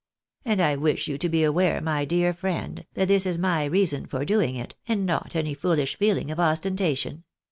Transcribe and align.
And 0.43 0.59
I 0.63 0.77
wish 0.77 1.07
you 1.07 1.19
to 1.19 1.29
be 1.29 1.43
aware, 1.43 1.79
my 1.79 2.05
dear 2.05 2.33
friend, 2.33 2.87
that 2.95 3.07
this 3.07 3.27
is 3.27 3.37
my 3.37 3.65
reason 3.65 4.07
for 4.07 4.25
doing 4.25 4.55
it, 4.55 4.73
and 4.87 5.05
not 5.05 5.35
any 5.35 5.53
foolish 5.53 5.95
feeling 5.95 6.31
of 6.31 6.39
ostentation. 6.39 7.23